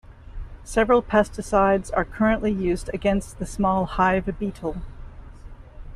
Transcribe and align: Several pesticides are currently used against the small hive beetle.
Several 0.63 1.03
pesticides 1.03 1.91
are 1.95 2.03
currently 2.05 2.51
used 2.51 2.89
against 2.91 3.37
the 3.37 3.45
small 3.45 3.85
hive 3.85 4.27
beetle. 4.39 4.77